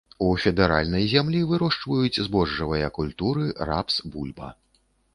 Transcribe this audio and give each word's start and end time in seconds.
У 0.27 0.27
федэральнай 0.45 1.05
зямлі 1.11 1.43
вырошчваюць 1.53 2.21
збожжавыя 2.29 2.91
культуры, 2.99 3.49
рапс, 3.73 4.03
бульба. 4.17 4.55